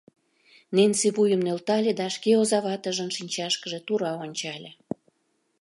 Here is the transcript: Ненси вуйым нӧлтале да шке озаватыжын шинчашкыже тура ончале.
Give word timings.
Ненси 0.75 1.07
вуйым 1.15 1.41
нӧлтале 1.45 1.91
да 1.99 2.07
шке 2.15 2.31
озаватыжын 2.41 3.09
шинчашкыже 3.17 3.79
тура 3.87 4.11
ончале. 4.23 4.71